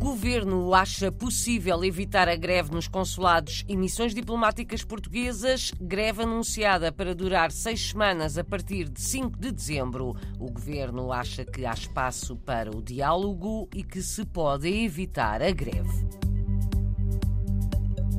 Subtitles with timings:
[0.00, 7.14] governo acha possível evitar a greve nos consulados e missões diplomáticas portuguesas, greve anunciada para
[7.14, 10.16] durar seis semanas a partir de 5 de dezembro.
[10.38, 15.50] O governo acha que há espaço para o diálogo e que se pode evitar a
[15.50, 16.08] greve.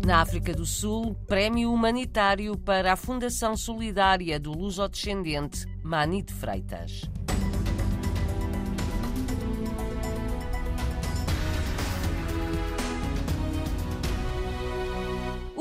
[0.06, 7.10] Na África do Sul, prémio humanitário para a Fundação Solidária do Luso-descendente Manite Freitas.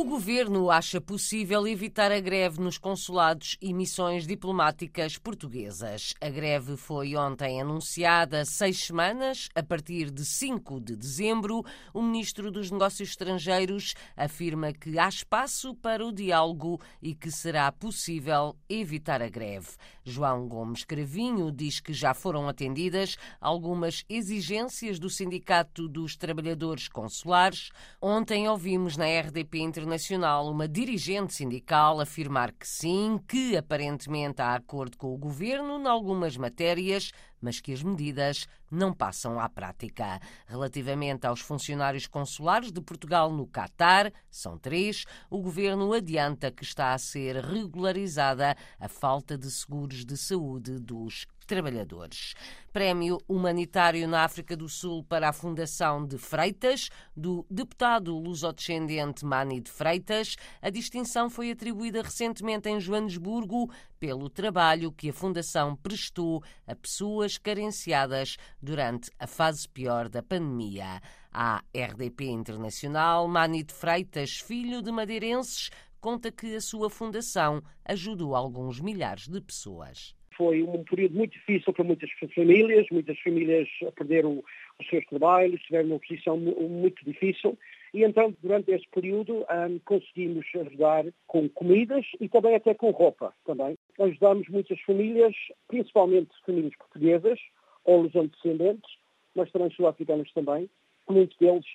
[0.01, 6.15] O governo acha possível evitar a greve nos consulados e missões diplomáticas portuguesas.
[6.23, 11.63] A greve foi ontem anunciada seis semanas, a partir de 5 de dezembro.
[11.93, 17.71] O ministro dos Negócios Estrangeiros afirma que há espaço para o diálogo e que será
[17.71, 19.69] possível evitar a greve.
[20.11, 27.71] João Gomes Cravinho diz que já foram atendidas algumas exigências do Sindicato dos Trabalhadores Consulares.
[28.03, 34.99] Ontem ouvimos na RDP Internacional uma dirigente sindical afirmar que sim, que aparentemente há acordo
[34.99, 40.21] com o governo em algumas matérias, mas que as medidas não passam à prática.
[40.47, 46.93] Relativamente aos funcionários consulares de Portugal no Catar, são três, o governo adianta que está
[46.93, 52.35] a ser regularizada a falta de seguros de saúde dos trabalhadores.
[52.73, 59.61] Prémio humanitário na África do Sul para a Fundação de Freitas, do deputado lusodescendente Mani
[59.61, 60.37] de Freitas.
[60.63, 67.37] A distinção foi atribuída recentemente em Joanesburgo pelo trabalho que a Fundação prestou a pessoas
[67.37, 71.03] carenciadas durante a fase pior da pandemia.
[71.33, 75.69] A RDP Internacional, Mani de Freitas, filho de madeirenses,
[76.01, 81.73] conta que a sua fundação ajudou alguns milhares de pessoas foi um período muito difícil
[81.73, 84.43] para muitas famílias, muitas famílias perderam
[84.79, 87.59] os seus trabalhos, tiveram uma posição muito difícil.
[87.93, 89.45] E então, durante esse período,
[89.85, 93.35] conseguimos ajudar com comidas e também até com roupa.
[93.45, 93.77] Também.
[93.99, 95.35] Ajudamos muitas famílias,
[95.67, 97.39] principalmente famílias portuguesas
[97.85, 98.91] ou descendentes,
[99.35, 100.71] mas também sul-africanos também.
[101.09, 101.67] Muitos deles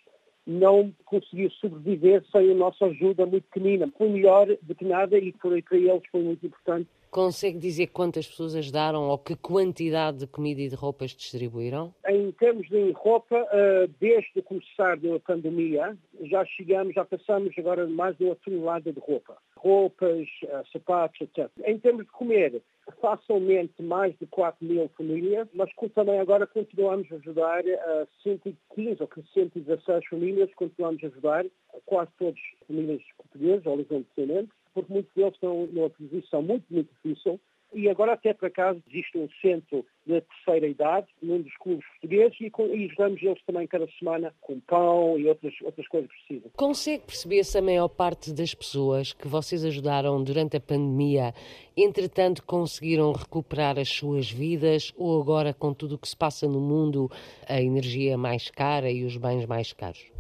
[0.47, 3.91] não conseguiu sobreviver sem a nossa ajuda muito pequenina.
[3.97, 8.57] Foi melhor do que nada e para eles foi muito importante Consegue dizer quantas pessoas
[8.57, 11.95] ajudaram ou que quantidade de comida e de roupas distribuíram?
[12.05, 17.87] Em termos de roupa, eh, desde o começar da pandemia, já chegamos, já passamos agora
[17.87, 19.37] mais de uma tonelada de roupa.
[19.55, 21.49] Roupas, eh, sapatos, etc.
[21.63, 22.61] Em termos de comer,
[22.99, 29.09] facilmente mais de 4 mil famílias, mas também agora continuamos a ajudar a 115 ou
[29.33, 31.45] 116 famílias, continuamos a ajudar
[31.85, 36.89] quase todas as famílias portuguesas ou descendentes porque muitos deles estão numa posição muito, muito
[36.93, 37.39] difícil.
[37.73, 42.39] E agora, até por acaso, existe um centro de terceira idade num dos clubes portugueses
[42.39, 46.51] e, e ajudamos eles também cada semana com pão e outras, outras coisas que precisam.
[46.55, 51.33] Consegue perceber se a maior parte das pessoas que vocês ajudaram durante a pandemia,
[51.75, 56.61] entretanto, conseguiram recuperar as suas vidas ou agora, com tudo o que se passa no
[56.61, 57.09] mundo,
[57.47, 60.14] a energia é mais cara e os bens mais caros?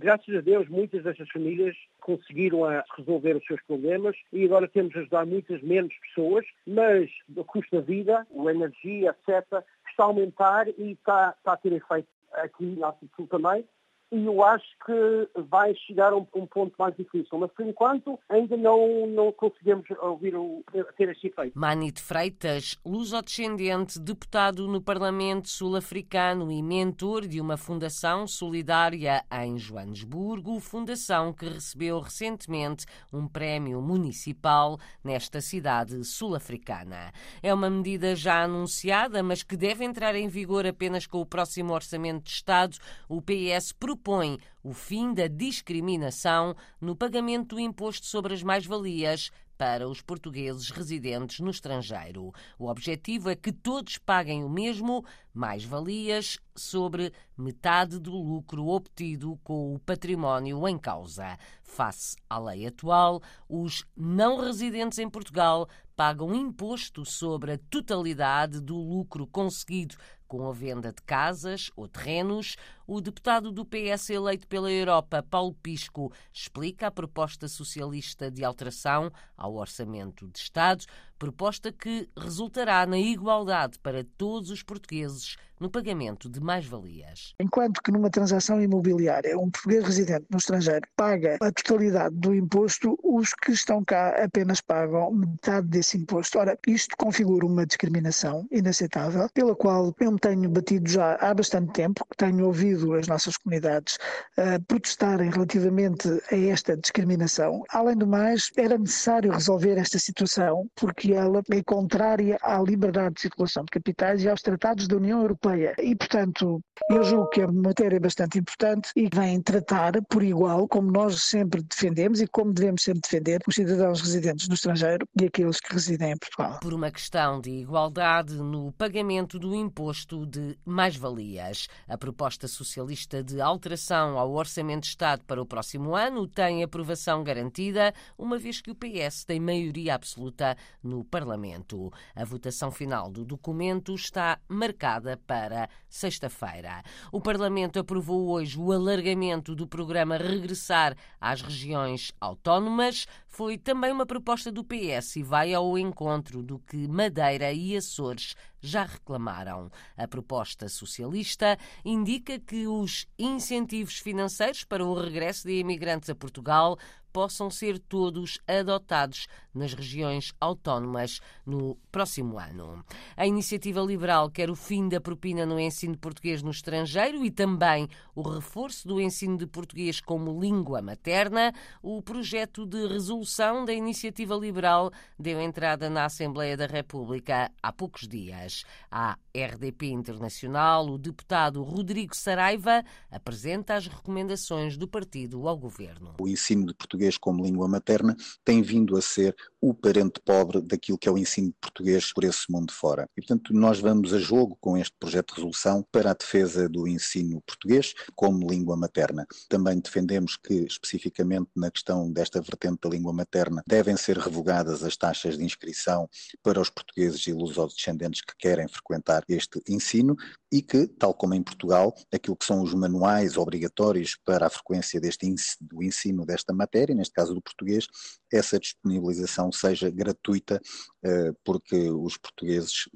[0.00, 2.60] Graças a Deus, muitas destas famílias conseguiram
[2.96, 7.74] resolver os seus problemas e agora temos a ajudar muitas menos pessoas, mas o custo
[7.74, 12.64] da vida, a energia, etc., está a aumentar e está, está a ter efeito aqui
[12.78, 13.64] na Sul também
[14.10, 17.38] e eu acho que vai chegar a um, um, ponto mais difícil.
[17.38, 20.64] Mas, por enquanto, ainda não, não conseguimos ouvir o,
[20.96, 21.58] ter esse efeito.
[21.58, 30.58] Manito Freitas, luso-descendente, deputado no Parlamento Sul-Africano e mentor de uma fundação solidária em Joanesburgo,
[30.58, 37.12] fundação que recebeu recentemente um prémio municipal nesta cidade sul-africana.
[37.42, 41.74] É uma medida já anunciada, mas que deve entrar em vigor apenas com o próximo
[41.74, 42.78] Orçamento de Estado.
[43.08, 49.30] O PS propõe propõe o fim da discriminação no pagamento do imposto sobre as mais-valias
[49.58, 52.32] para os portugueses residentes no estrangeiro.
[52.56, 55.04] O objetivo é que todos paguem o mesmo,
[55.34, 61.36] mais-valias, sobre metade do lucro obtido com o património em causa.
[61.64, 68.76] Face à lei atual, os não residentes em Portugal pagam imposto sobre a totalidade do
[68.76, 69.96] lucro conseguido
[70.28, 75.54] com a venda de casas ou terrenos, o deputado do PS eleito pela Europa, Paulo
[75.54, 80.84] Pisco, explica a proposta socialista de alteração ao Orçamento de Estado.
[81.18, 87.34] Proposta que resultará na igualdade para todos os portugueses no pagamento de mais-valias.
[87.40, 92.98] Enquanto que numa transação imobiliária um português residente no estrangeiro paga a totalidade do imposto,
[93.02, 96.38] os que estão cá apenas pagam metade desse imposto.
[96.38, 101.72] Ora, isto configura uma discriminação inaceitável, pela qual eu me tenho batido já há bastante
[101.72, 103.98] tempo, tenho ouvido as nossas comunidades
[104.38, 107.64] uh, protestarem relativamente a esta discriminação.
[107.70, 113.20] Além do mais, era necessário resolver esta situação porque ela é contrária à liberdade de
[113.22, 115.74] circulação de capitais e aos tratados da União Europeia.
[115.78, 116.60] E, portanto,
[116.90, 121.22] eu julgo que é uma matéria bastante importante e vem tratar por igual, como nós
[121.22, 125.72] sempre defendemos e como devemos sempre defender, os cidadãos residentes no estrangeiro e aqueles que
[125.72, 126.60] residem em Portugal.
[126.60, 131.68] Por uma questão de igualdade no pagamento do imposto de mais-valias.
[131.86, 137.22] A proposta socialista de alteração ao Orçamento de Estado para o próximo ano tem aprovação
[137.22, 141.92] garantida, uma vez que o PS tem maioria absoluta no Parlamento.
[142.14, 146.82] A votação final do documento está marcada para sexta-feira.
[147.12, 153.06] O Parlamento aprovou hoje o alargamento do programa Regressar às regiões autónomas.
[153.26, 158.34] Foi também uma proposta do PS e vai ao encontro do que Madeira e Açores
[158.60, 159.70] já reclamaram.
[159.96, 166.78] A proposta socialista indica que os incentivos financeiros para o regresso de imigrantes a Portugal
[167.12, 172.84] possam ser todos adotados nas regiões autónomas no próximo ano.
[173.16, 177.30] A iniciativa liberal quer o fim da propina no ensino de português no estrangeiro e
[177.30, 181.52] também o reforço do ensino de português como língua materna.
[181.82, 188.06] O projeto de resolução da iniciativa liberal deu entrada na Assembleia da República há poucos
[188.06, 188.47] dias.
[188.90, 196.14] A RDP Internacional, o deputado Rodrigo Saraiva apresenta as recomendações do partido ao governo.
[196.20, 200.98] O ensino de português como língua materna tem vindo a ser o parente pobre daquilo
[200.98, 203.08] que é o ensino de português por esse mundo fora.
[203.16, 206.86] E, portanto, nós vamos a jogo com este projeto de resolução para a defesa do
[206.86, 209.26] ensino português como língua materna.
[209.48, 214.96] Também defendemos que, especificamente na questão desta vertente da língua materna, devem ser revogadas as
[214.96, 216.08] taxas de inscrição
[216.42, 220.16] para os portugueses e lusodescendentes que querem frequentar este ensino
[220.50, 225.00] e que, tal como em Portugal, aquilo que são os manuais obrigatórios para a frequência
[225.00, 225.28] deste
[225.60, 227.86] do ensino desta matéria, neste caso do português,
[228.32, 230.60] essa disponibilização seja gratuita,
[231.02, 232.88] eh, porque os portugueses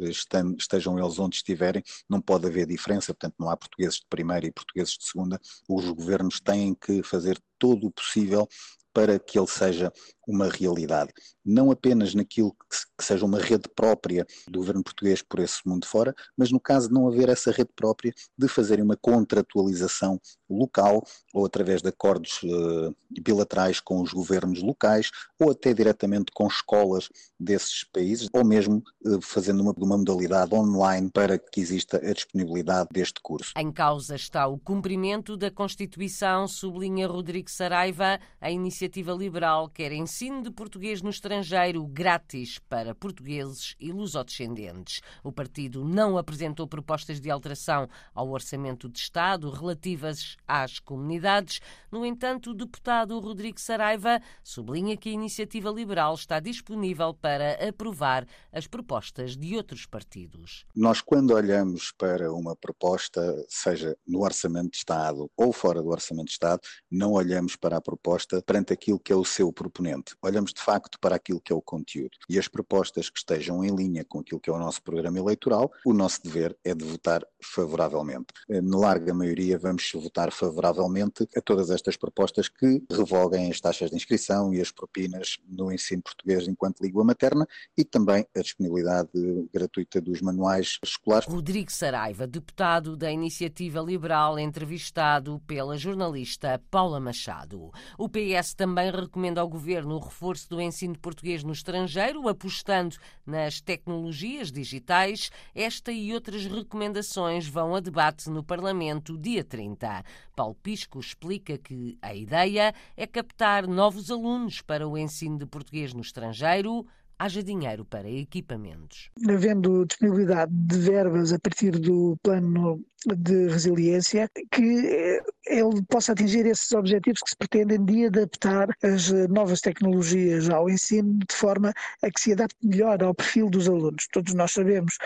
[0.59, 4.53] estejam eles onde estiverem, não pode haver diferença, portanto não há portugueses de primeira e
[4.53, 8.49] portugueses de segunda, os governos têm que fazer todo o possível
[8.93, 9.93] para que ele seja
[10.27, 11.13] uma realidade.
[11.45, 16.15] Não apenas naquilo que seja uma rede própria do governo português por esse mundo fora,
[16.37, 21.03] mas no caso de não haver essa rede própria, de fazerem uma contratualização local
[21.35, 25.11] ou através de acordos uh, bilaterais com os governos locais
[25.41, 27.09] ou até diretamente com escolas
[27.41, 32.91] desses países ou mesmo uh, fazendo uma, uma modalidade online para que exista a disponibilidade
[32.93, 33.53] deste curso.
[33.57, 38.82] Em causa está o cumprimento da Constituição, sublinha Rodrigo Saraiva, a iniciativa
[39.17, 45.01] liberal quer ensino de português no estrangeiro grátis para portugueses e lusodescendentes.
[45.23, 51.61] O partido não apresentou propostas de alteração ao orçamento de Estado relativas às comunidades.
[51.91, 58.27] No entanto, o deputado Rodrigo Saraiva sublinha que a iniciativa liberal está disponível para aprovar
[58.53, 60.65] as propostas de outros partidos.
[60.75, 66.27] Nós, quando olhamos para uma proposta, seja no orçamento de Estado ou fora do orçamento
[66.27, 70.53] de Estado, não olhamos para a proposta perante aquilo que é o seu proponente olhamos
[70.53, 72.17] de facto para aquilo que é o conteúdo.
[72.29, 75.71] E as propostas que estejam em linha com aquilo que é o nosso programa eleitoral,
[75.85, 78.27] o nosso dever é de votar favoravelmente.
[78.49, 83.91] Eh, na larga maioria, vamos votar favoravelmente a todas estas propostas que revoguem as taxas
[83.91, 89.11] de inscrição e as propinas no ensino português enquanto língua materna e também a disponibilidade
[89.53, 91.29] gratuita dos manuais escolares.
[91.29, 97.71] Rodrigo Saraiva, deputado da Iniciativa Liberal, entrevistado pela jornalista Paula Machado.
[97.99, 102.95] O PS também recomenda ao governo no reforço do ensino de português no estrangeiro, apostando
[103.27, 105.33] nas tecnologias digitais.
[105.53, 110.05] Esta e outras recomendações vão a debate no Parlamento dia 30.
[110.37, 115.93] Paulo Pisco explica que a ideia é captar novos alunos para o ensino de português
[115.93, 116.87] no estrangeiro
[117.19, 119.09] haja dinheiro para equipamentos.
[119.29, 122.81] Havendo disponibilidade de verbas a partir do plano
[123.17, 129.11] de resiliência, que eh, ele possa atingir esses objetivos que se pretendem de adaptar as
[129.29, 134.07] novas tecnologias ao ensino de forma a que se adapte melhor ao perfil dos alunos.
[134.13, 134.97] Todos nós sabemos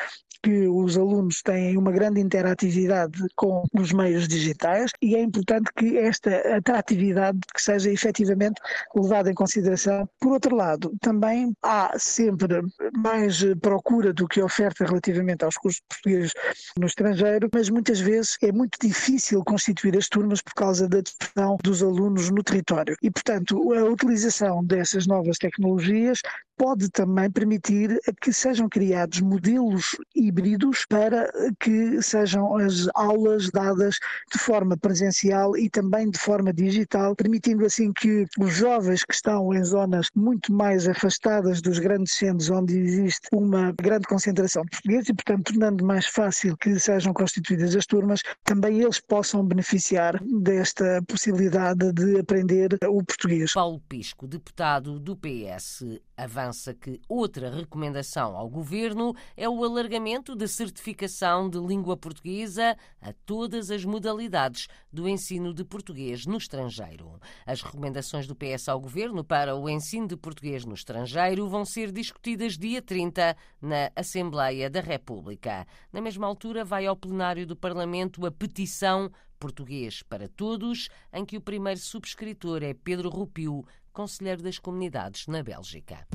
[0.47, 5.99] que os alunos têm uma grande interatividade com os meios digitais e é importante que
[5.99, 8.61] esta atratividade que seja efetivamente
[8.95, 10.09] levada em consideração.
[10.21, 12.63] Por outro lado, também há sempre
[12.97, 16.33] mais procura do que oferta relativamente aos cursos portugueses
[16.79, 21.57] no estrangeiro, mas muitas vezes é muito difícil constituir as turmas por causa da dispersão
[21.63, 22.97] dos alunos no território.
[23.01, 26.21] E, portanto, a utilização dessas novas tecnologias
[26.57, 33.99] pode também permitir que sejam criados modelos híbridos para que sejam as aulas dadas
[34.33, 39.53] de forma presencial e também de forma digital, permitindo assim que os jovens que estão
[39.53, 45.09] em zonas muito mais afastadas dos grandes centros onde existe uma grande concentração de portugueses
[45.09, 51.03] e, portanto, tornando mais fácil que sejam constituídas as turmas, também eles possam beneficiar desta
[51.07, 53.53] possibilidade de aprender o português.
[53.53, 55.85] Paulo Pisco, deputado do PS,
[56.17, 63.13] avança que outra recomendação ao governo é o alargamento da certificação de língua portuguesa a
[63.25, 67.21] todas as modalidades do ensino de português no estrangeiro.
[67.45, 71.93] As recomendações do PS ao governo para o ensino de português no estrangeiro vão ser
[71.93, 75.67] discutidas dia 30 na Assembleia da República.
[75.93, 81.37] Na mesma altura, vai ao plenário do Parlamento a petição Português para Todos, em que
[81.37, 83.65] o primeiro subscritor é Pedro Rupiu,
[83.97, 86.07] conselheiro das comunidades na Bélgica.